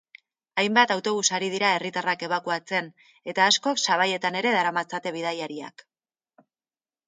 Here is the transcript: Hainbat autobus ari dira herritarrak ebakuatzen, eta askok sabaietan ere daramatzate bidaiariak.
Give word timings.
Hainbat 0.61 0.93
autobus 0.95 1.25
ari 1.37 1.49
dira 1.55 1.69
herritarrak 1.73 2.25
ebakuatzen, 2.29 2.89
eta 3.35 3.45
askok 3.53 3.85
sabaietan 3.85 4.41
ere 4.43 4.57
daramatzate 4.59 5.15
bidaiariak. 5.21 5.89